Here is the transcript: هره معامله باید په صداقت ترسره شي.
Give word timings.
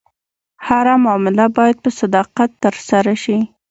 هره 0.67 0.95
معامله 1.03 1.45
باید 1.57 1.77
په 1.83 1.89
صداقت 1.99 2.49
ترسره 2.63 3.13
شي. 3.23 3.37